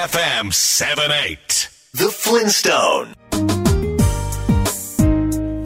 [0.00, 3.12] KFM 78 The Flintstone.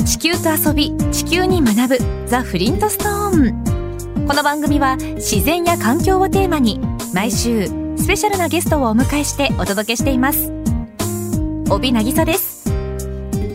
[0.05, 6.81] 地球と遊び地球に学ぶザ・フリントストーンこの番組は自然や環境をテーマに
[7.15, 10.51] 毎週スペシャルなゲストをお迎えしてお届けしています。
[11.71, 12.65] 帯渚です。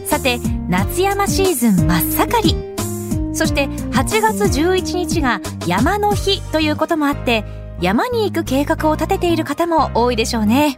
[0.06, 0.40] さて
[0.70, 3.36] 夏山シーズン真っ盛り。
[3.36, 7.44] そして8月11日が山の日ということもあって
[7.82, 10.78] 山に行く計画を立てている方も多いでしょうね。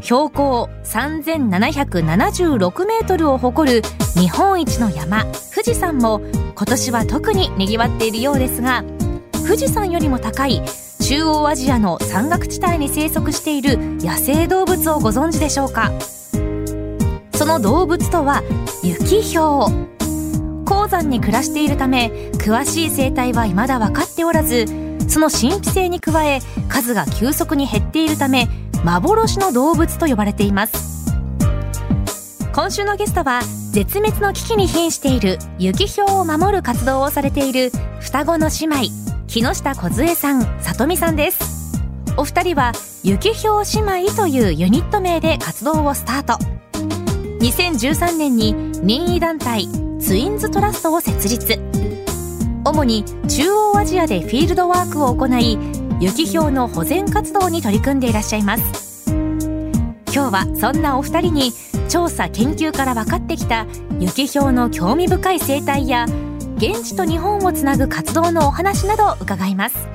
[0.00, 3.82] 標高3776メートルを誇る
[4.14, 5.24] 日本一の山。
[5.54, 6.20] 富士山も
[6.54, 8.84] 今年は特に賑わっているようですが
[9.32, 10.62] 富士山よりも高い
[11.00, 15.90] 中央アジアの山岳地帯に生息している野生動物をご存知でしょうか？
[17.34, 18.42] その動物とは
[18.82, 24.66] 雪ひょう鉱山に暮らしているため詳しい生態は未だ分かっておらず
[25.08, 28.48] その神秘性に加え数が急速に減っているため
[28.84, 30.88] 幻の動物と呼ばれています。
[32.52, 33.40] 今週のゲストは
[33.72, 41.58] 絶滅の危機に瀕している雪ひょうを守る活動をされている双子の姉妹木下梢さん里美さんです。
[42.16, 42.72] お二人は
[43.04, 46.32] 雪ひょう姉妹というユニット名で活動をスタート。
[47.40, 49.68] 2013年に任意団体
[50.00, 51.67] ツインズトラストを設立。
[52.68, 55.58] 主に中央アジアでフィールドワークを行い
[56.00, 59.10] 雪ひょうの保全活動に取り組んでいらっしゃいます。
[60.14, 61.52] 今日はそんなお二人に
[61.88, 63.66] 調査研究から分かってきた
[64.00, 66.06] 雪ひょうの興味深い生態や
[66.56, 69.88] 現地と日本をつなぐ活動のお話などを伺います。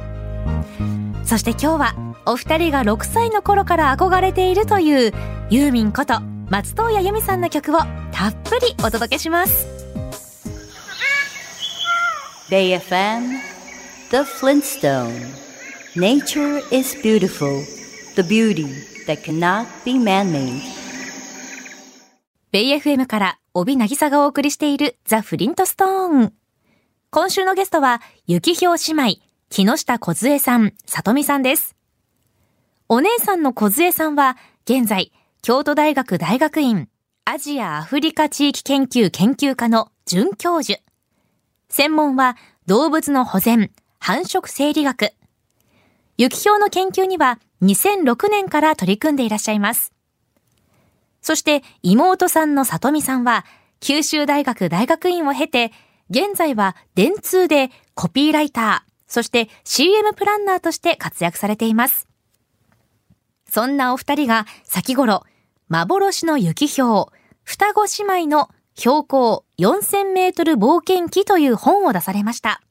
[1.26, 5.14] そして今日はお二人が6歳の頃から憧れているという
[5.50, 7.80] ユーミンこと松任谷由実さんの曲を
[8.12, 9.83] たっぷりお届けします。
[12.54, 13.40] Bay FM
[14.12, 15.34] The Flintstone
[15.96, 17.64] Nature is beautiful
[18.14, 18.68] The beauty
[19.08, 20.62] that cannot be man-made
[22.52, 26.34] ベイ FM から帯渚がお送りしているザ・フリントストーン。
[27.10, 31.76] 今週のゲストは、雪ひょう姉妹、木下梢さん、里美さんです。
[32.88, 36.88] お姉さんの梢さんは、現在、京都大学大学院、
[37.26, 40.80] アジア・アフリカ地域研究研究科の准教授。
[41.76, 45.12] 専門は、動物の保全、繁殖生理学。
[46.20, 49.92] 雪ひょうの研究には、2006年から取り組んでいらっしゃいます。
[51.24, 53.44] そして妹さんの里美さんは
[53.80, 55.72] 九州大学大学院を経て、
[56.12, 62.08] 現在は電通でコピーライター、そして CM プランナーとして活躍されています。
[63.50, 65.24] そんなお二人が先頃、
[65.70, 72.62] 幻の雪ひょう、双子姉妹の標高4000メートル冒険記という本を出されました。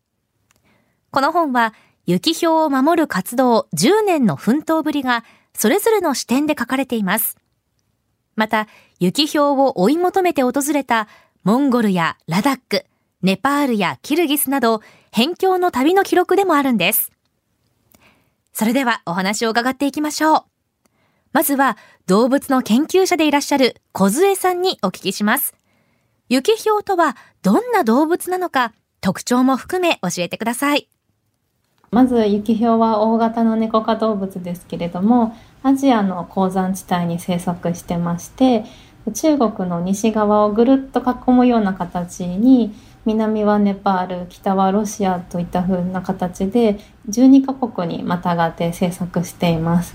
[1.11, 1.75] この本は、
[2.07, 5.25] 雪ひょうを守る活動10年の奮闘ぶりが、
[5.55, 7.37] それぞれの視点で書かれています。
[8.35, 8.67] また、
[8.99, 11.07] 雪ひょうを追い求めて訪れた
[11.45, 12.87] モンゴルやラダック、
[13.23, 14.81] ネパールやキルギスなど、
[15.13, 17.13] 辺境の旅の記録でもあるんです。
[18.53, 20.45] それではお話を伺っていきましょう。
[21.33, 21.77] まずは、
[22.07, 25.55] 動物の研究者でいらっしゃる小杖さんにお聞きします。
[26.33, 28.73] 雪ひょうとはどんな動物なのか、
[29.03, 30.89] 特徴も含め教えてください。
[31.91, 38.65] まず雪ひょうは大型の猫科動物ですけれどもアジアの鉱山地帯に生息してまして
[39.13, 46.79] 中国の西側をぐるっと囲むような形に南はネパール北はロシアといった風な形で
[47.11, 49.95] 12カ国にまたがって生息しています。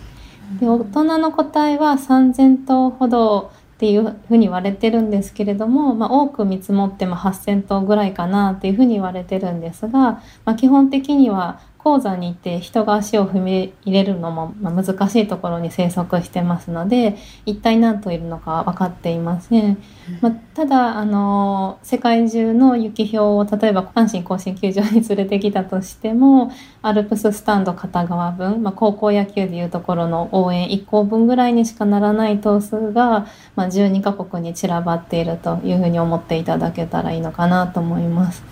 [0.59, 19.81] で大人の個体は3,000頭ほどっていうふうに言われてるんですけれども、まあ、多く見積もっても8,000頭ぐらいかなっていうふうに言われてるんですが、まあ、基本的には鉱山に行って人が足を踏み入れるのもま難しいところに生息してますので一体何頭いるのか分かっていません、
[20.19, 26.51] まあ、ただあの世界中の雪ひょうを例えば阪神甲子園球場に連れてきたとしても
[26.81, 38.43] アルプススタンド片側分、まあ、高校野球でいうところの応援1校分ぐらいにしかならない頭数が、まあ、12カ国に散らばっているというふうに思っていただけたらいいのかなと思います。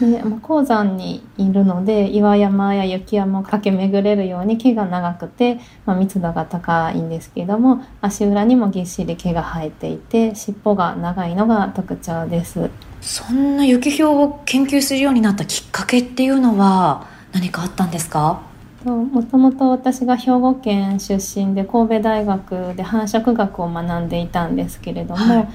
[0.00, 12.68] でまあ、鉱山にいるので岩山や雪山を駆け巡れるように毛が長くて、まあ、密度が高いんですけども足裏にもぎっしり毛が生えていて尻尾が長いのが特徴です。
[13.00, 18.42] そんな雪ひょうを研究するようになったきっかけっていうのは何かあったんですか？
[18.84, 25.48] もともと私が兵庫県出身で神戸大学で繁殖学を学んでいたんですけれども、はい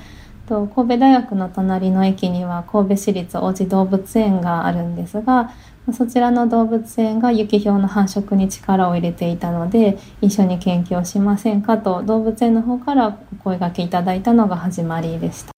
[0.51, 5.53] と神戸大学の隣の駅には神戸市立王子動物園があるんですが
[5.93, 15.51] そちらの動物園がユキヒョウの繁殖に力を入れていたので一緒に研究をしませんかと動物園の方からお声掛けいただいたのが始まりでした。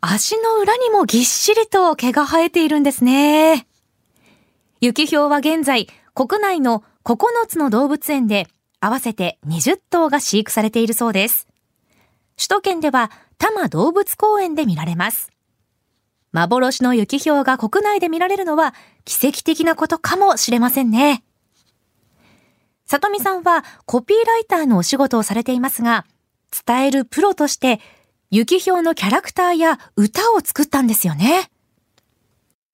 [0.00, 3.66] 足の裏にもぎっしりと毛が生えているんですね。
[4.82, 8.46] ユキヒョウは現在国内の9つの動物園で
[8.80, 11.48] 合わせて20頭が飼育されているそうです。
[12.36, 15.34] 首都圏では多摩動物公園で見られます
[16.34, 21.22] 幻の雪氷が国内で見られるのは奇跡的なことかもしれませんね。
[22.86, 26.04] 里見さんはコピーライターのお仕事をされていますが、
[26.66, 27.80] 伝えるプロとして
[28.30, 31.50] 雪氷のキャラクターや歌を作ったんですよね。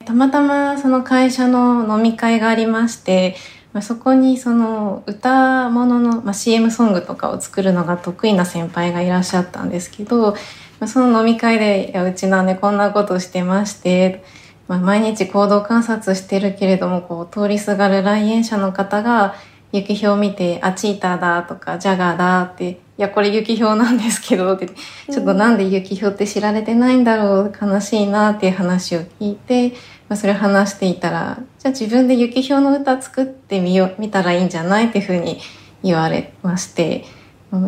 [0.06, 3.36] たまたまその会社の飲み会がありまして、
[3.72, 14.24] まあ、そこにその歌物の、まあ、CM ソングとかを作るのが得意な先輩がいらっしゃったんですけど、まあその飲み会で、いやうちの姉こんなことしてまして、
[14.70, 19.34] まあ、毎日行動観察してるけれども、こう、通りすがる来園者の方が、
[19.72, 29.72] 雪氷を見て、あ、チーターだとか、ジャガーだって、いや、これ雪氷なんですけど、って、ちょっとなんで雪氷って知られてないんだろう、悲しいなっていう話を聞いて、
[30.10, 35.38] まあ、それ話していたら、じゃあ自分で雪氷の歌作ってみよ、見たらいいんじゃないっていうふうに
[35.84, 37.04] 言われまして、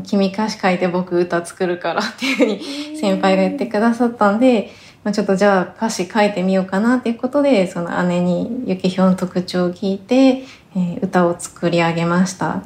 [0.02, 4.72] 君歌詞書いて僕歌作るからっていうふうに先輩が言ってくださったんで、
[5.04, 12.64] まあ、ちょっとじゃあ歌詞書いてみようかなっていうことで、その姉にゆきひょの特徴を聞いて、えー、歌を作り上げました。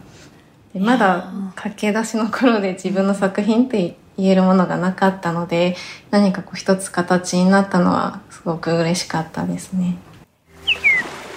[0.72, 5.76] でまだ駆け出しの頃で自分の作品って言えるものがなかったので、
[6.10, 9.96] 何かこう一つ形になったのはすごく嬉しかったですね。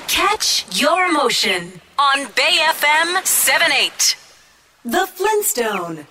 [0.07, 4.17] Catch your emotion on Bay FM 78.
[4.85, 6.05] The Flintstone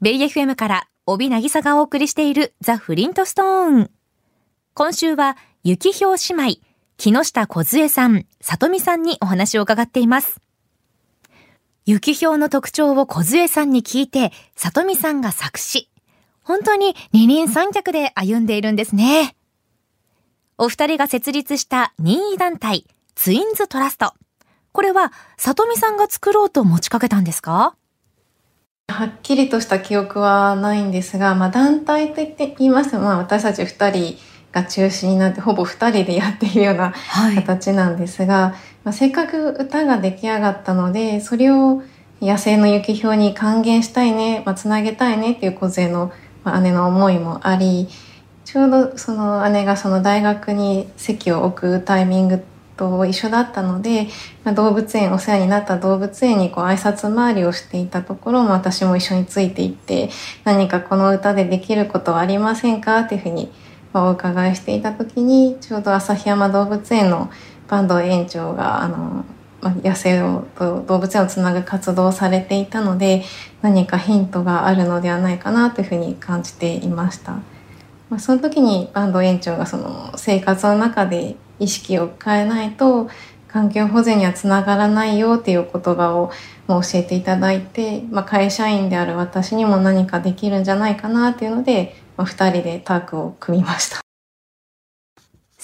[0.00, 3.90] ベイ FM から帯渚がお送りしているザ・フリントストーン。
[4.74, 6.60] 今週は雪氷姉妹、
[6.98, 10.40] 木下梢さん、里美さんにお話を伺っています。
[11.90, 15.88] 雪氷の特徴を梢さんに聞いて、里美さんが作詞。
[16.42, 19.34] 本当に二人三脚で歩んでいるんですね。
[20.58, 24.12] お二人が設立した任意団体、ツインズトラスト。
[24.72, 27.74] これは、里見さんが作ろうと持ちかけたんですか？
[28.88, 34.18] はっきりとした記憶はないんですが、まあ、団体と言って言いますと、まあ、私たち二人
[34.52, 36.92] が中心になって、ほぼ二人でやっているような
[37.34, 41.82] 形なんですが、はい、まあ、せっかく歌が出来上がったので、それを
[42.20, 46.12] 野生の雪氷に還元したいね、まあ、つなげたいねっていう小勢の、
[46.44, 47.88] まあ、姉の思いもあり、
[48.44, 52.42] ちょうどその姉がその大学に席を置くタイミング
[52.78, 54.06] と一緒だったので、
[54.44, 60.08] まあ、動物園お世話になった動物園にこう挨拶回りをしていたところも私も一緒についていって
[60.44, 63.52] 何かこの歌でできることはありませんかっていうふうに
[63.92, 67.30] お伺いしていた時にちょうど旭山動物園の
[67.68, 69.24] 坂東園長があの、
[69.60, 73.24] ま、野生をと動物園をつなぐ活動をされていたので
[73.62, 77.38] 何かヒントがあるのではないかなというふうに感じていました。
[78.10, 83.10] まあ、その時に坂東園長がその生活の中で意識を変えないと
[83.48, 86.30] 環境保全にはつながらないよっていう言葉を
[86.66, 94.07] もう教えていただいて、まあ、会社員である私にも何かできるんじゃないかなっていうので、まあ、2人でタッグを組みました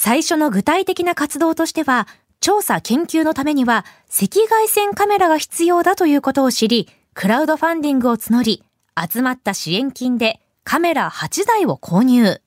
[0.04, 2.06] 最初の具体的な活動としては
[2.38, 8.62] 調査研究のためには赤外線カメラが必要だということを知りクラウドファンディングを募り
[9.11, 12.42] 集まった支援金でカメラ8台を購入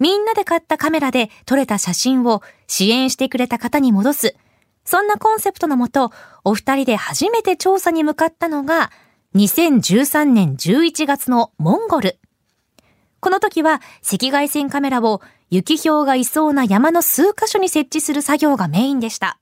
[0.00, 4.36] みんなで買ったカメラで撮れた写真を支援してくれた方に戻す。
[4.84, 6.12] そんなコンセプトのもと、
[6.44, 8.92] お二人で初めて調査に向かったのが、
[9.34, 12.18] 2013年11月のモンゴル。
[13.20, 15.20] この時は赤外線カメラを
[15.50, 19.38] 雪氷がいそうな山の数カ所に設置する作業がメインでした。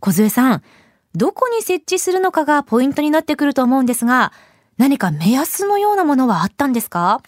[0.00, 0.62] 小杖さん、
[1.14, 4.32] どこに設置するのかがポイントになってくると思うんですが、
[4.76, 7.20] 何か目安のようなものはあったんですか？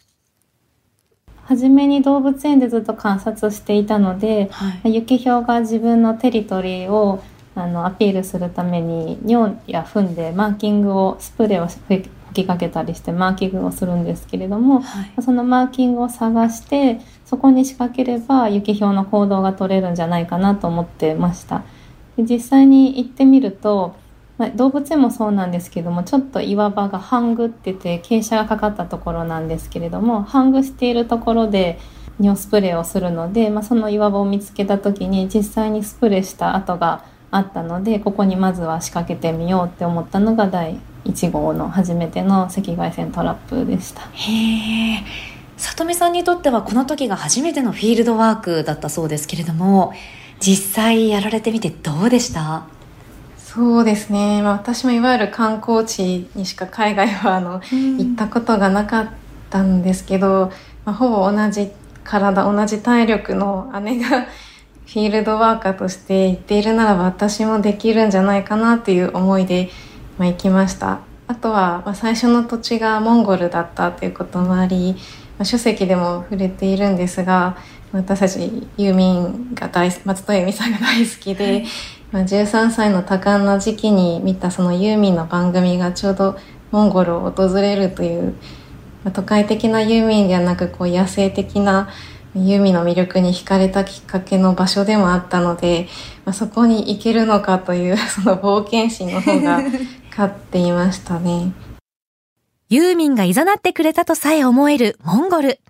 [1.45, 7.23] 初めに動物園でずっと観察していたので、はい、ユキヒョウが自分のテリトリーを
[7.57, 11.69] あのアピールするために尿や糞でマーキングをスプレーを
[12.31, 21.63] 吹きかけたりしてマーキングをするんですけれども、はい、そのマーキングを探してそこに仕掛ければユキヒョウの行動が取れるんじゃないかなと思ってました。
[22.17, 23.95] で実際に行ってみると
[24.41, 31.79] まあ、動物園もそうなんですけどもちょっと岩場がハングってて傾斜がかかったところなんですけれどもハングしているところで
[32.19, 44.03] 尿スプレーをするので、まあ、その岩場を見つけた時に実際にスプレーした跡があったのでここにまずは仕掛けてみようって思ったのが第1号の初めての赤外線トラップでした。
[44.13, 45.05] へえ
[45.57, 49.93] 里見さんにとってはこの時が初めてのフィールドワークだったそうですけれども
[50.41, 52.67] 実際やられてみてどうでした？
[53.37, 59.09] そうですね、まあ、私もいわゆる観光地にしか海外はあの、うん、行ったことがなかっ
[59.51, 60.53] たんですけど、
[60.85, 61.71] まあ、ほぼ同じ
[62.05, 64.27] 体同じ体力の姉が
[64.87, 69.71] フィールドワーカーとして行っているならば私もできるんじゃないかなという思いで、
[70.21, 71.01] まあ、行きました。
[71.29, 74.93] あとは、まあ、最初の土地がモンゴルだったということもあり、
[75.39, 77.57] まあ、書籍でも触れているんですが
[77.93, 81.65] 私たちユーミンが大松任谷由実さんが大好きで、
[82.13, 86.37] まあ、13歳の多感な時期に見たそのユーミンの番組がちょうど
[86.71, 88.35] モンゴルを訪れるという、
[89.05, 91.89] まあ、都会的なユーミンではなくこう野生的な
[92.35, 95.89] ユーミンの魅力に惹かれたきっかけの場所でもあったので、
[96.25, 99.61] まあ、そこに行けるのかというその冒険心の方が
[100.21, 101.55] 勝っていましたね。
[102.69, 105.61] ユーミンが誘ってくれたとさえ思えるモンゴル。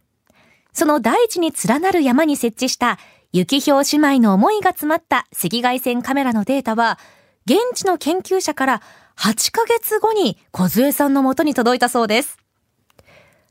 [0.73, 2.99] その大地に連なる山に設置した
[3.33, 6.99] 雪氷姉妹の思いが詰まった赤外線カメラのデータは、
[7.47, 8.83] 現地の研究者から
[9.17, 12.37] 8ヶ月後に小杖さんの元に届いたそうです。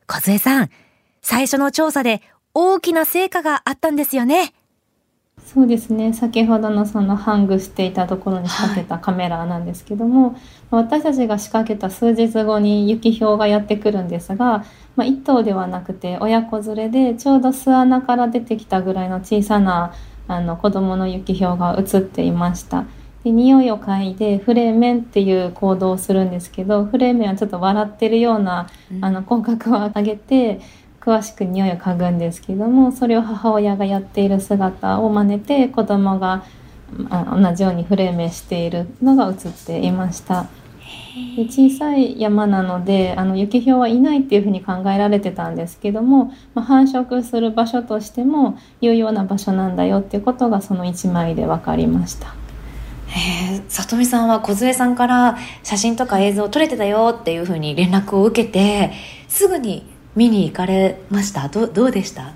[0.05, 0.69] 小杖さん、
[1.21, 2.21] 最初の調査で
[2.53, 4.53] 大きな成果があったんですよね。
[5.45, 6.13] そうですね。
[6.13, 10.35] 先ほどのそのハングしていたところに仕掛けたカメラなんですけども、はい、
[10.71, 14.63] 私たちが仕掛けた数日後に雪氷がやってくるんですが、
[14.95, 19.93] まあ、1頭ではなくて親子連れでちょうど巣穴から出てきたぐらいの小さな
[20.27, 22.85] あの子供の雪氷が映っていました。
[23.23, 28.69] で匂いを嗅いでフレーメンっていう行動をするんですけどフレーメンはちょっと笑ってるような、
[29.01, 30.61] あの口角を上げて
[31.01, 36.43] 詳しく匂いを嗅ぐんですけどもそれを母親がやっている姿を真似て子供が
[36.91, 40.47] 同じようにフレーメンしているのが映っていました。
[41.35, 52.27] で小さい山なのであの雪氷はいないっていうふうに考えられてたんですけども、まあ、繁殖する場所としても有用な場所なんだよっていうことがその1枚で分かりました。
[53.07, 58.91] へえ里見さんは梢さんから写真とか映像撮れてたよっていうふうに連絡を受けて
[59.27, 59.83] すぐに
[60.19, 61.47] 見に行かれました？
[61.47, 62.33] どどうでした？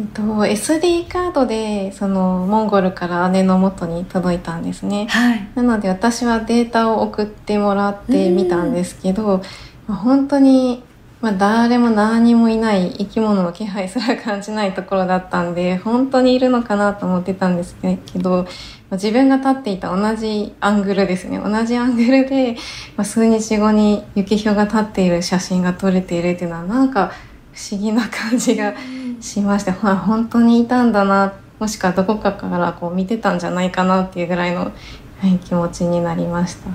[0.00, 9.42] えっと、SD カードでそのモンゴルから姉の元に届いたんですね、はい、なので私はデータを送ってもらってみたんですけど、
[9.86, 10.82] まあ、本当に、
[11.20, 18.46] まあ、誰も何もいない生き物の気配すら感じないところだったんで本当にいるのかなと思ってたんですけど
[18.92, 21.38] 自分が立っていた同じアングルですね。
[21.38, 22.56] 同じアングルで、
[22.96, 27.12] まあ、数日後に雪氷が立っている写真が撮れているっていうのはなんか
[27.52, 28.74] 不思議な感じが
[29.20, 34.70] しまして、まあ、本当にいたんだなもしくはどこかからこう見てたんじゃないかなっていうぐらいの、は
[35.26, 36.70] い、気持ちになりました。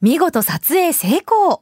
[0.00, 1.60] 見事撮影成功。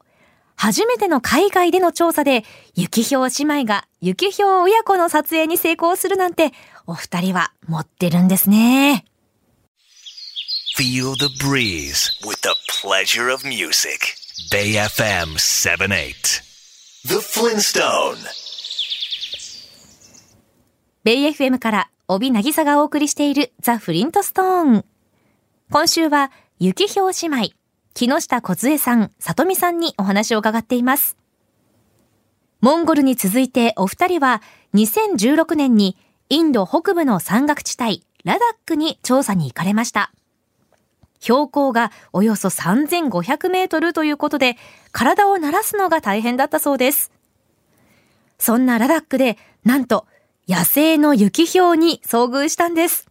[0.60, 2.42] 初めての海外での調査で、
[2.74, 6.52] 雪氷姉妹が雪氷親子の撮影に成功するなんて、
[6.84, 9.04] お二人は持ってるんですね。
[10.76, 14.00] Feel the breeze with the pleasure of music.
[14.50, 16.42] Bay FM 78.
[17.06, 18.16] The Flintstone.
[21.04, 24.84] Bay FM から帯渚がお送りしているザ・フリントストーン。
[25.70, 27.57] 今週は雪氷姉妹、
[27.98, 31.16] 木下梢さん、里美さんにお話を伺っています。
[32.60, 34.40] モンゴルに続いてお二人は
[34.74, 35.96] 2016年に
[36.28, 40.12] インド北部の山岳地帯ラダックに調査に行かれました。
[41.18, 44.56] 標高がおよそ3500メートルということで、
[44.92, 47.10] 体を慣らすのが大変だったそうです。
[48.38, 50.06] そんなラダックで、なんと、
[50.46, 53.08] 野生の雪氷に遭遇したんです。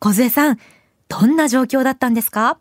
[0.00, 0.58] 小杖さん、
[1.06, 2.58] どんな状況だったんですか？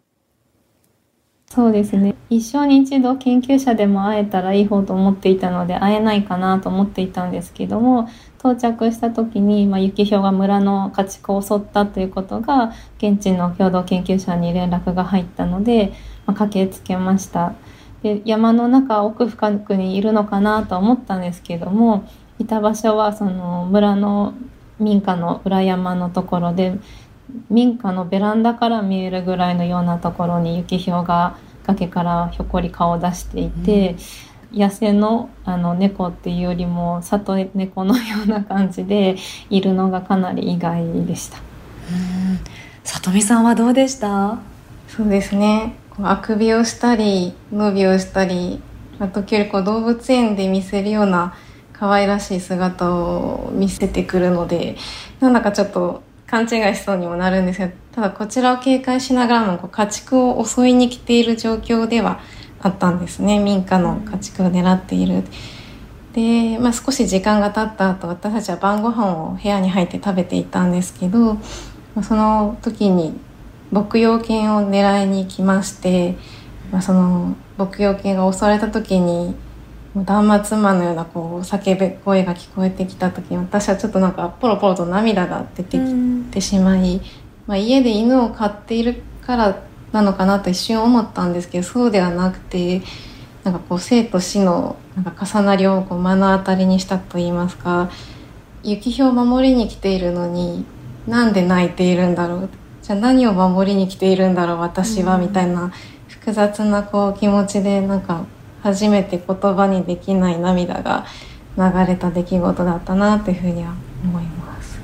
[1.53, 2.15] そうですね。
[2.31, 15.93] 一生に一度研究者でも会えたらいい方と思っていたので会えないかなと思っていたんですけども到着した時に、まあ、雪氷が村の家畜を襲ったということが現地の共同研究者に連絡が入ったので、
[16.25, 17.53] まあ、駆けつけました。
[18.01, 24.33] で山の中奥深くにいるのかなと思ったんですけどもいた場所はその村の
[24.79, 26.79] 民家の裏山のところで
[27.49, 33.95] 民家のベランダから見えるぐらいのようなところに雪氷が崖からひょっこり顔を出していて、
[34.51, 39.15] うん、野生のあの猫っていうよりも里猫のような感じで
[39.49, 41.37] いるのがかなり意外でした。
[42.83, 44.39] 里見さんはどうでした？
[44.87, 45.75] そうですね。
[46.01, 48.61] あくびをしたり伸びをしたり
[49.13, 51.35] 時折こう動物園で見せるような
[51.71, 54.75] 可愛らしい姿を見せてくるので
[55.19, 56.03] なんだかちょっと
[56.33, 62.21] 勘違いしそうにもなるんですけどただこちらを警戒しながらもこう家畜を襲いに来ている状況では
[62.59, 65.23] あったんですね民家の家畜を狙っている。
[66.13, 71.37] で、まあ、少し時間が経った後私たちは晩ご飯を部屋に入って食べていたんですけど、
[72.01, 73.13] その時に
[73.71, 76.15] 牧羊犬を狙いに来まして、
[76.71, 79.35] まあ、その牧羊犬が襲われた時に
[79.95, 86.99] 断末魔のようなこう叫び声が聞こえてきた時に私はちょっとなんかポロポロと涙が出てきてしまい、
[87.45, 92.81] まあ、家で犬を飼っているからなのかなと一瞬思ったんですけどそうではなくて
[93.43, 97.91] なんかこう生と死のなんか重なりをこう目の当たりにしたと言いますか
[98.63, 100.65] 雪氷を守りに来ているのに
[101.07, 102.49] なんで泣いているんだろう
[102.81, 105.71] じゃあ何を守りに来ているんだろう私は、みたいな
[106.09, 108.25] 複雑なこう気持ちでなんか
[108.63, 111.05] 初めて言葉にできない涙が
[111.57, 114.79] 流れた出来事だったなというふうには思います。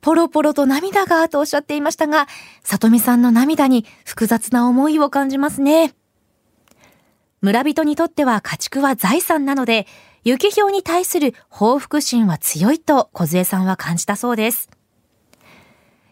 [0.00, 2.26] ポロポロと涙がとおっしゃっていましたが、
[2.64, 5.94] 里美さんの涙に複雑な思いを感じますね。
[7.40, 9.86] 村人にとっては家畜は財産なので、
[10.24, 14.68] 雪氷に対する報復心は強いと小杖さんは感じたそうです。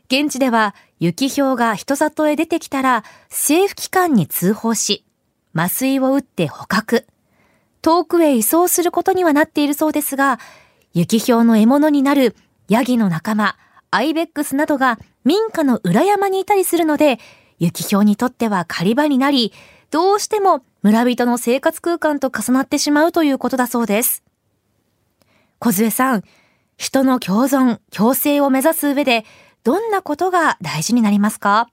[0.06, 5.04] 現地では雪氷が人里へ出てきたら政府機関に通報し、
[5.56, 7.06] 麻酔を打って捕獲。
[7.80, 10.38] 遠くへ移送することにはなっているそうですが、
[10.92, 12.36] 雪氷の獲物になる
[12.68, 13.56] ヤギの仲間、
[13.90, 17.18] アイベックスなどが民家の裏山にいたりするので、
[17.58, 19.54] 雪氷にとっては狩り場になり、
[19.90, 24.22] どうしても村人の生活空間と重なってしまうということだそうです。
[25.58, 26.22] 小杖さん、
[26.76, 29.24] 人の共存、共生を目指す上で、
[29.64, 31.70] どんなことが大事になりますか？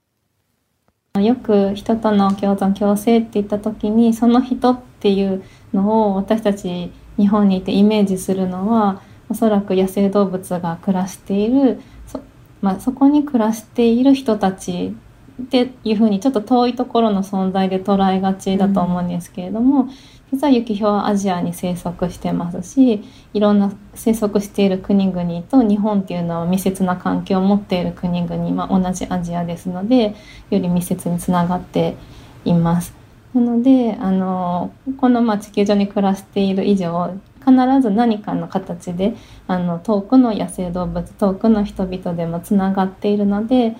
[1.20, 12.20] よく人との共存共生って言った時にその人っていうのを私たち日本にいてイメージするのはおそらく野生動物が暮らしているそ,、
[12.60, 14.96] まあ、そこに暮らしている人たち
[15.40, 19.90] っていうふうにちょっと遠いところの存在で捉えがちだと思うんですけれども、うん、
[20.34, 30.16] 実はユキヒョウはアジアに生息してますしいろんな生息している国々と日本っていうのは密接な関係を持っている国々、まあ、同じアジアですので
[30.50, 31.96] より密接につながって
[32.44, 32.94] います。
[33.32, 39.14] なのであのこのまあ地球上に暮らしている以上必ず何かの形で
[39.46, 43.74] あの遠くの野生動物遠くの人々でもつながっているのでやっ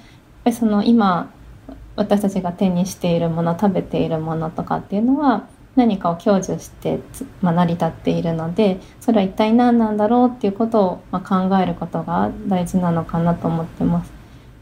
[0.45, 1.33] ぱりその今
[1.97, 7.01] 私たちが手にしているもの食べているものとかっていうのは何かを享受して、
[7.43, 14.13] まあ、成り立っているのでそれは一体何なんだろうっていうことを、まあ、考えることが大事なのかなと思ってます。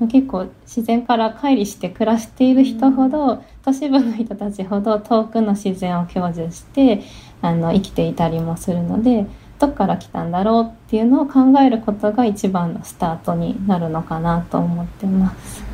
[0.09, 7.03] 結構自然から乖離して暮らしている人ほど都市部の人たちほど遠くの自然を享受して
[7.40, 9.27] あの生きていたりもするので
[9.61, 15.71] どっから来たんだろうっていうのを考えることが一番のスタートになるのかなと思ってます。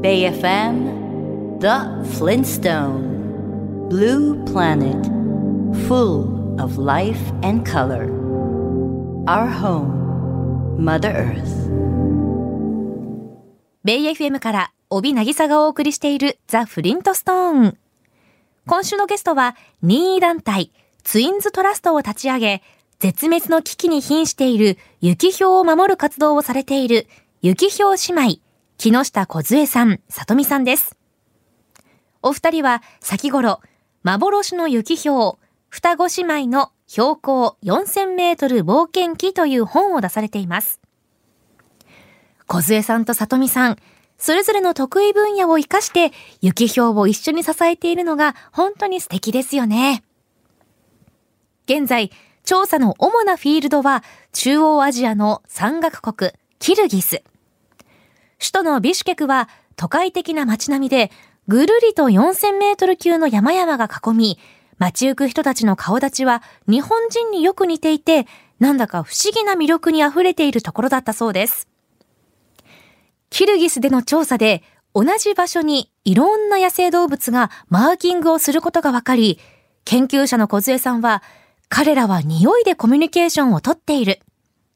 [0.00, 3.88] Bay FM The Flintstone.
[3.88, 5.04] Blue Planet
[5.88, 8.04] Full of life and color.
[9.26, 11.68] Our home Mother Earth.
[13.82, 17.76] ベイ FM から帯渚がお送りしているザ・フリントストーン
[18.68, 20.70] 今週のゲストは任意団体
[21.02, 22.62] ツインズトラストを立ち上げ
[23.00, 27.08] 絶滅の危機に瀕している雪氷を守る活動をされている
[27.42, 28.47] 雪氷姉妹
[28.78, 30.96] 木下梢さん、里美さんです。
[32.22, 33.60] お二人は先頃、
[34.04, 35.36] 幻の雪氷、
[35.68, 40.78] 双子姉妹の標高4000メートル冒険記という本を出されています。
[42.46, 43.78] 梢さんと里美さん、
[44.16, 50.04] それぞれの得意分野を活かして雪氷を一緒に支えているのが本当に素敵ですよね。
[51.64, 52.12] 現在、
[52.44, 57.24] 調査の主なフィールドは中央アジアの山岳国、キルギス。
[58.38, 61.10] 首都のビシュケクは都会的な街並みで、
[61.46, 64.38] ぐるりと4000メートル級の山々が囲み、
[64.78, 68.26] 街行く人たちの顔立ちは日本人によく似ていて、
[68.58, 71.68] なんだか不思議な魅力に溢れているところだったそうです。
[73.30, 74.62] キルギスでの調査で、
[74.94, 79.38] 同じ場所にいろんな野生動物がマーキングをすることが分かり、
[79.84, 81.22] 研究者の小杖さんは、
[81.68, 84.20] 彼らは匂いでコミュニケーションをとっている。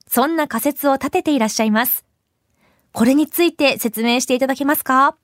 [0.07, 2.05] そんな仮説を立てていらっしゃいます。
[2.92, 5.16] これについて説明していただけますか？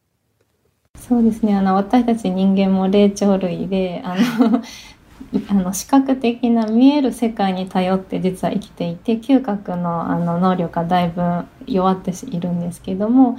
[0.98, 1.54] そうですね。
[1.54, 4.62] あの私たち人間も霊長類であの
[5.50, 11.22] あの視覚的な見える世界に頼って実は生きていて嗅覚のあの能力がだいぶ
[11.66, 13.38] 弱っているんですけども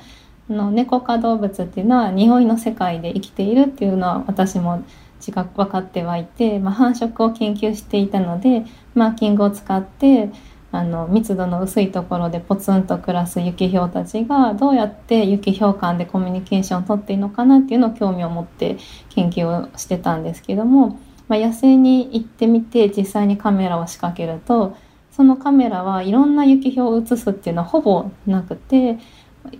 [0.50, 4.84] あの猫科動物っていうのは匂いの世界で生きているっていうのは私も
[5.20, 10.30] 自覚分かってはいて、まあ、繁殖を研究していたのでマーキングを使って
[10.72, 18.78] あの密度の薄いところでポツンと暮らすユキヒョウたちがどうやってユキヒョウ間でコミュニケーションをとっていいのかなっていうのを興味を持って
[19.10, 24.78] 研究をしてたんですけども、まあ、野生に行ってみて実際にカメラを仕掛けると
[25.12, 29.00] そのカメラはいろんなユキヒョウを映すっていうのはほぼなくて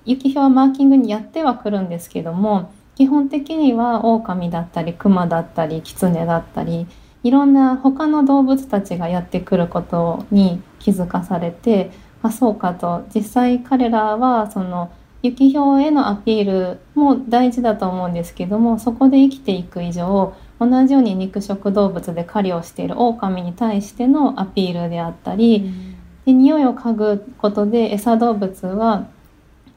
[0.06, 6.86] ユキヒョウはマーキングにやってはくるんですけども基本的にはオオカミだったりクマだったりキツネだったり
[7.24, 13.06] いろんな他の動物たちがやってくることに気づかされてあそうかと。
[13.14, 29.08] 実際彼らはその雪氷へのアピールも大事だと思うんですけどもそこで生きていく以上同じように肉食動物で狩りをしているオオカミに対してのアピールであったり、うん、で匂いを嗅ぐことで餌動物は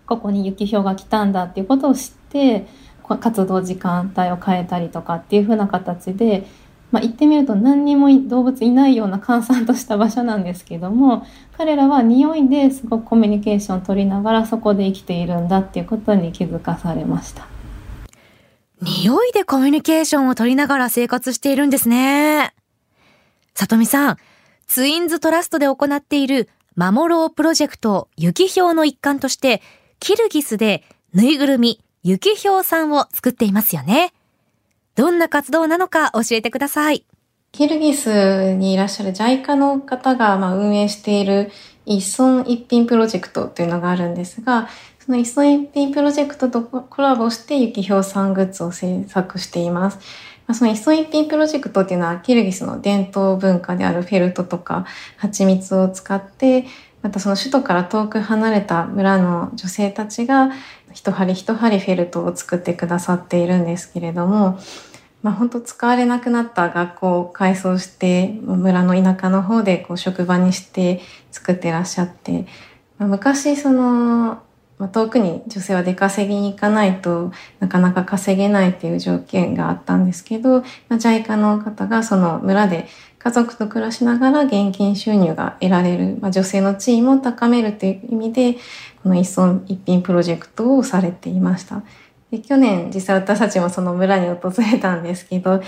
[0.07, 2.67] ここに雪氷が来たんだっていうことを知って
[3.03, 6.47] 活動時間帯を変えたりとかっていう風な形で
[6.93, 11.27] まあ、行ってみると何にも動物いないような閑散とした場所なんですけども
[11.57, 17.47] 彼らは匂いですごくコミュニケーションを取りながらそこで生きているんだっていうことに気づかされました。
[18.83, 22.53] 匂いでコミュニケーションを取りながら生活しているんですね。
[23.55, 24.17] 里見さん
[24.67, 29.63] ツインズトラストで行っている守ろうプロジェクト雪氷の一環として
[30.01, 30.83] キルギスで
[31.15, 34.13] ぬいぐるみ雪氷さんを作っていますよね。
[34.95, 37.07] どんな活動なのか教えてください。
[37.51, 41.51] キルギスにいらっしゃる JICA の方がまあ運営している
[41.87, 49.99] 一村一品プロジェクトというのがあるんですが、その一村一品プロジェクトとコラボして雪氷さんグッズを制作しています。
[50.53, 54.85] その一村一品プロジェクトっていうのはキルギスの伝統文化であるフェルトとか
[55.17, 56.67] 蜂蜜を使って、
[57.01, 60.51] またその首都から遠く離れた村の女性たちが
[60.93, 64.59] 一針一針フェルトを作ってくださっているんですけれども、
[65.23, 71.01] まあ本当使われなくなった学校を改装して村の田舎の方でこう職場にして
[71.31, 72.47] 作ってらっしゃって、
[72.99, 74.43] まあ、昔その、
[74.79, 82.89] まあ、遠くに女性は出稼ぎに行かないとなかなか稼げないっていう条件があったんですけど、まあ、JICA の方がその村で
[83.23, 88.57] 家族と暮らしながら現金収入が得られる、まあ、女性の地位も高めるという意味で、
[89.03, 91.83] この一村一品プロジェクトをされていました。
[92.33, 95.63] で去年実際私たちもその村に訪れたんですけど、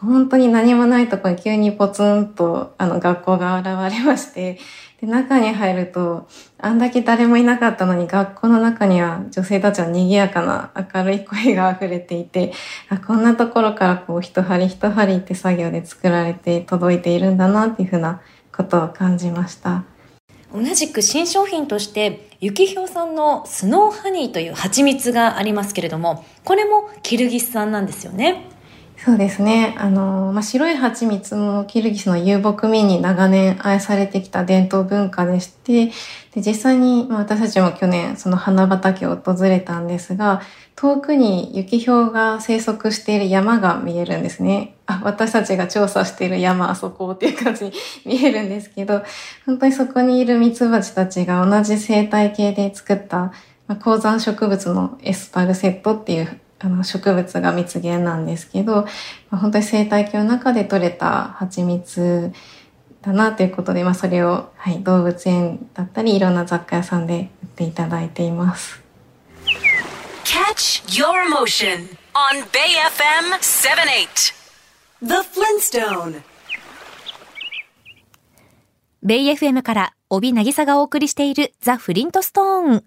[0.00, 3.66] 本当に何もないところに急にポツンとあの学校が現
[3.96, 4.58] れまして、
[5.00, 6.26] で中に入ると、
[6.58, 12.52] あんだけ誰もいなかったのに学校の中には女性たちの賑やかな明るい声が溢れていて、
[12.88, 18.20] あこんなところからこう一針一針って作業で作られて届いているんだなっていうふうな
[18.52, 19.84] ことを感じました。
[20.52, 28.48] 同じく新商品として雪氷さんのスノーハニーという蜂蜜がありますけれどもこれもキルギス産なんですよね
[29.00, 29.76] そうですね。
[29.78, 35.86] あの、まあ、白い蜂蜜もキルギスの遊牧民に長年愛されてきた伝統文化でして、
[36.34, 40.42] で実際に、まあ、私たちも去年その花畑を訪れたんですが、
[40.74, 44.74] 遠くに雪氷が生息している山が見えるんですね。
[44.86, 47.72] あ、私たちが調査している山あそこっていう感じに
[48.04, 49.02] 見えるんですけど、
[49.46, 53.32] 本当にそこにいる蜜蜂たちが同じ生態系で作った、
[53.68, 58.88] まあ、高山植物のエスパルセットっていうあの植物が蜜源なんですけど、ま
[59.32, 62.32] あ、本当に生態系の中で採れた蜂蜜
[63.02, 68.82] だなということで、まあ、それを、はい、動物園だったりいろんな雑貨屋さんで売っていただいています。
[70.24, 74.34] Catch your emotion on Bay FM 78
[75.00, 76.22] The Flintstone
[79.02, 82.84] ベイ FM から帯渚がお送りしているザ・フリントストーン。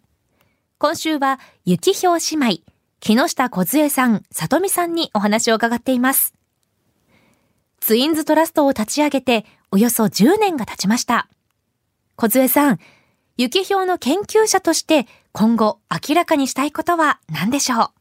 [0.78, 2.71] 今週は雪氷姉妹
[3.04, 6.36] 木下梢さん、里美さんにお話を伺っています。
[7.80, 11.28] ツインズトラストを立ち上げておよそ10年が経ちました。
[12.16, 12.78] 梢さん、
[13.38, 17.92] 雪氷の研究者として今後明らかにしたいことは何でしょ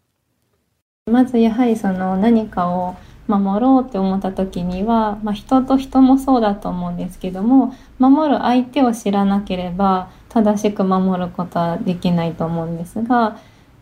[1.06, 1.10] う？
[1.12, 2.94] まずやはりその何かを
[3.26, 13.38] 守ろうって思った時には、まあ、人と人もそうだと思うんですけども守る相手を知らなければ正しく守ることはできないと思うんですが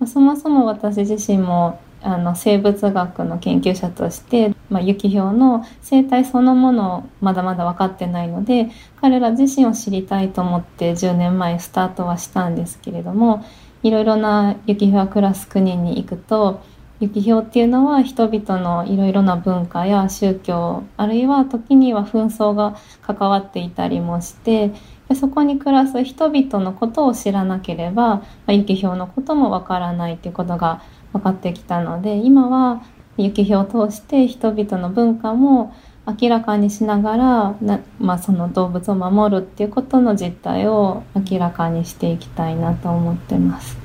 [0.06, 13.44] そもそも私自身もあの生物学の研究者として、まあ、雪氷の生態そのものをまだまだ分かってないので彼ら自身を知りたいと思って10年前スタートはしたんですけれども
[13.82, 16.62] いろいろな雪氷が暮らす国に行くと
[17.00, 24.72] 雪氷っていうのは人々のいろいろな文化や宗教あるいは時には紛争が関わっていたりもして
[25.08, 32.82] でそこに暮らす人々のことを知らなければ、まあ、雪氷のこともわからないっていうことが分かってきたので今は
[33.16, 35.74] 雪氷を通して人々の文化も
[36.06, 43.76] 明らかにしながらな、まあ、その動物を守るっていうことの実態を明らかにしていきたいなと思ってます。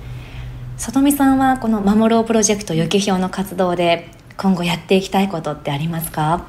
[0.77, 6.45] 里見さんはこの「守ろうプロジェクトゆきひょう」の活動で今後やっていきたいことってありますか？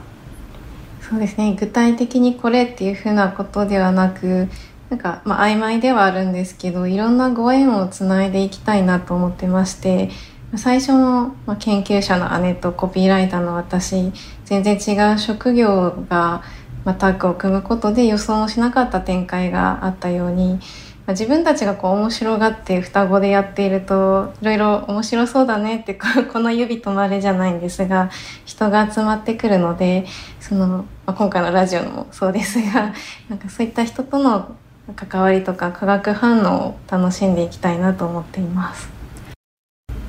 [1.08, 1.54] そうですね。
[1.58, 4.48] 具体的にこれっていうふうなことではなく
[4.88, 10.10] なんか、まあ、曖昧ではあるんですけどいろんなご縁をつないでいきたいなと思ってまして
[10.56, 14.12] 最初の、まあ、研究者の姉とコピーライターの私
[14.44, 16.42] 全然違う職業が、
[16.84, 20.60] まあ、タッグを組むことで予想もしなかった展開があったように、
[21.06, 25.94] まあ、自分たちがこう面白がって双子でやっているといろいろ面白そうだねって
[26.32, 28.10] この指止まれじゃないんですが
[28.46, 30.06] 人が集まってくるので
[30.40, 32.92] その、まあ、今回のラジオもそうですが
[33.28, 34.52] なんかそういった人との
[34.96, 38.88] 関わりとか化学反応を楽しんでいきたいなと思っています。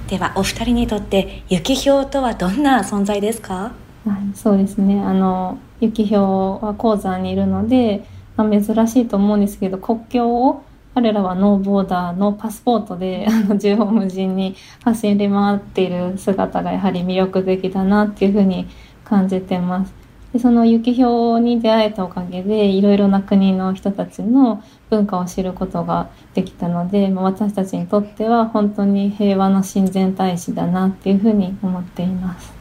[0.08, 3.72] ではお二人にとって雪ひょうとはどんな存在ですか、は
[4.14, 5.02] い、そうですね。
[5.02, 8.06] あの雪ひょうは鉱山にいるので、
[8.38, 10.64] まあ、珍しいと思うんですけど国境を
[10.96, 14.56] 彼らはノーボーダーのパスポートであの縦横無尽に
[14.86, 18.66] 走り回っている姿がやはり魅力的だなっていうふうに
[19.04, 19.94] 感じてます。
[20.32, 32.54] でその雪氷に出会えたおかげでいろいろな国の人たちの文化を知ることができたので、まあ、私たちにとっては本当に平和の親善大使だなっていうふうに思っています。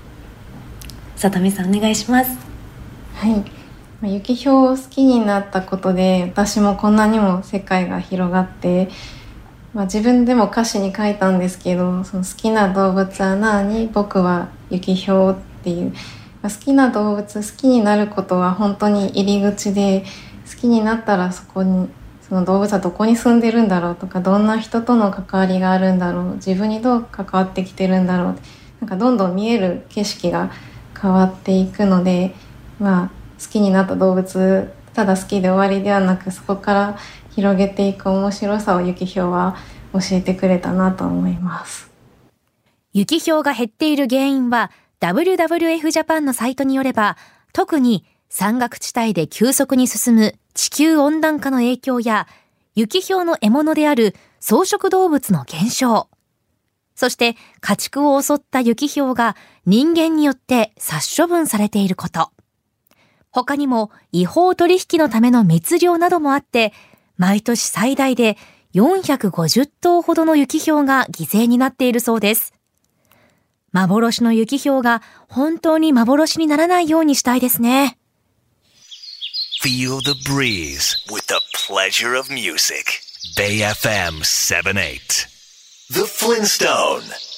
[1.16, 2.36] 里見さんお願いします。
[3.14, 3.63] はい
[4.08, 8.88] 雪氷を好きになったことで私もこんなにも世界が広がって、
[9.72, 13.88] まあ、自分でも歌詞に書いたんですけどその好きな動物は何？
[13.88, 15.92] 僕は雪氷っていう。
[16.42, 20.04] ま好きな動物好きになることは本当に入り口で
[20.50, 21.88] 好きになったらそこに
[22.20, 28.36] その動物はどこに住んでるんだろうとかどんな人との関わりがあるんだろう自分にどう関わってきてるんだろう
[28.80, 30.50] なんかどんどん見える景色が
[31.00, 32.34] 変わっていくので
[32.78, 36.98] まあ好きになった動物ただ好きで終わりではなくそこから
[37.34, 39.56] 広げていく面白さをユキヒョウは
[39.92, 41.90] 教えてくれたなと思います。
[42.92, 47.16] 雪氷が減っている原因は WWF ジャパンのサイトによれば、
[47.52, 52.26] 特に山岳地帯で急速に進む地球温暖化の影響や、
[52.74, 56.08] 雪氷の獲物である草食動物の減少、
[56.94, 62.33] そして家畜を襲った雪氷が人間によって殺処分されていること。
[63.34, 66.72] 他にも違法取引のための密漁などもあって、
[67.16, 68.38] 毎年最大で
[68.74, 72.54] 450頭ほどの雪氷が犠牲になっているそうです。
[73.72, 77.98] 幻の雪氷が本当に幻にならないようにしたいですね。
[79.64, 82.84] Feel the breeze with the pleasure of music.
[83.36, 85.26] Bay FM 78.
[85.90, 87.33] The Flintstone.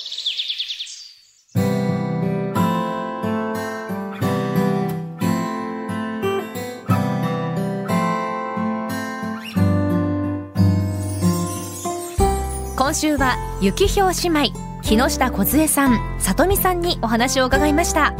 [12.87, 18.14] 今週は雪氷姉妹木下梢さん里美さんにお話を伺いました。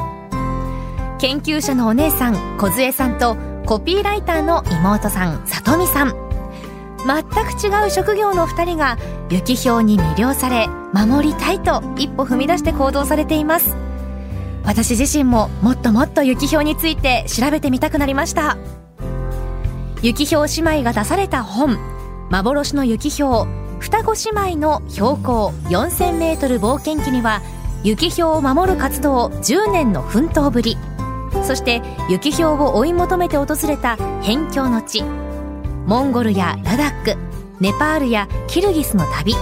[1.20, 6.16] 研究者のお姉さん梢さんとコピーライターの妹さん里美さん。
[7.07, 8.98] 全く違う職業の2人が
[9.31, 13.76] 雪氷に魅了され守りたいと一歩踏み出して行動されています。
[14.64, 18.57] 私自身ももっともっと雪氷について調べてみたくなりました。
[20.02, 21.79] 雪氷姉妹が出された本
[22.31, 23.48] 幻の雪氷
[23.87, 27.40] 双子姉妹の標高4000メートル冒険記には
[27.85, 30.77] 雪氷を守る活動10年の奮闘ぶり。
[31.44, 35.05] そして雪氷を追い求めて訪れた辺境の地
[35.87, 37.16] モンゴルやラダック
[37.61, 39.37] ネパールやキルギスの旅。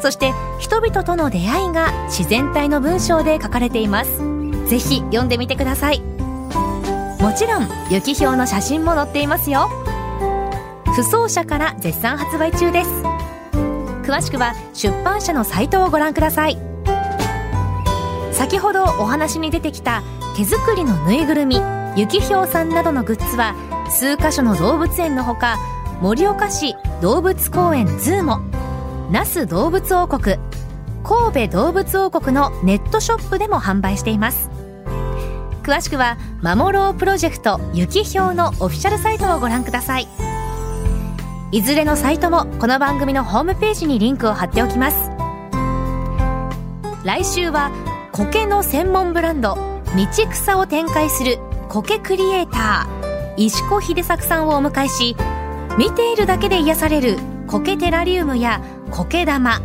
[0.00, 4.18] そして人々との出会いが自然体の文章で書かれています。
[4.68, 6.00] ぜひ読んでみてください。
[6.00, 9.68] もちろん雪氷の写真も載っていますよ。
[10.94, 13.13] 不走者から絶賛発売中です。
[14.06, 16.58] 詳しくは出版社のサイトをご覧ください。
[18.32, 20.02] 先ほどお話に出てきた
[20.36, 21.60] 手作りのぬいぐるみ
[21.96, 23.54] 雪ひょうさんなどのグッズは
[23.88, 25.58] 数カ所の動物園のほか
[26.02, 28.40] 盛岡市動物公園ズーモ
[29.10, 30.36] 那須動物王国
[31.04, 34.50] 神戸動物王国のネットショップでも販売しています。
[35.62, 40.08] 詳しくは「守ろうプロジェクト雪ひょう」のオフィシャルサイトをご覧ください。
[41.54, 44.96] いずれのサイトもこの番組のホームページにリンクを貼っておきます。
[47.04, 47.70] 来週は
[48.10, 51.38] 苔の専門ブランド道草を展開する
[51.68, 55.14] 苔クリエイター石子秀作さんをお迎えし
[55.78, 59.60] 見ているだけで癒される苔テラリウムや苔玉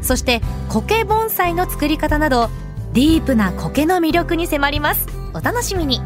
[0.00, 2.48] そして苔盆栽の作り方など
[2.94, 5.06] ディープな苔の魅力に迫ります。
[5.34, 6.00] お楽しみに。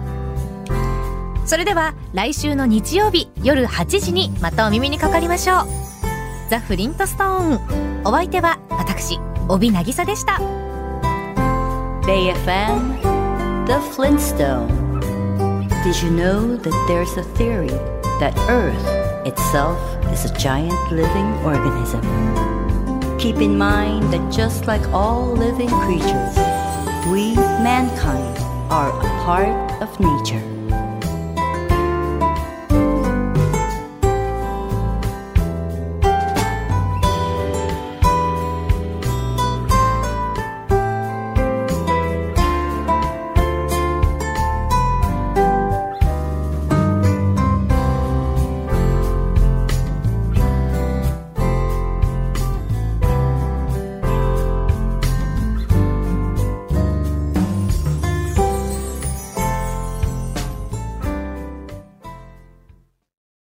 [1.49, 5.67] それでは来週の日曜日夜8時にまたお耳にかかりましょう
[6.51, 10.35] ザ・フリントストーンお相手は私帯渚でした
[12.03, 12.99] BayFM
[13.65, 14.69] The Flintstone
[15.85, 17.71] Did you know that there's a theory
[18.21, 18.77] that Earth
[19.27, 19.79] itself
[20.13, 22.03] is a giant living organism?
[23.17, 26.37] Keep in mind that just like all living creatures,
[27.11, 27.35] we,
[27.65, 28.37] mankind,
[28.71, 30.58] are a part of nature.